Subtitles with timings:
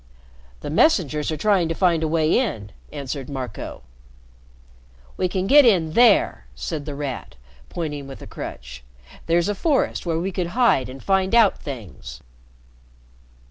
[0.61, 3.83] "The messengers are trying to find a way in," answered Marco.
[5.15, 7.35] "We can get in there," said The Rat,
[7.69, 8.83] pointing with a crutch.
[9.27, 12.21] "There's a forest where we could hide and find out things."